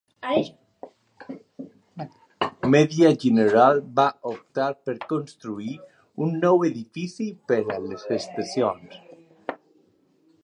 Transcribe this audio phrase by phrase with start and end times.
[2.75, 5.73] Media General va optar per construir
[6.27, 8.97] un nou edifici per a les estacions.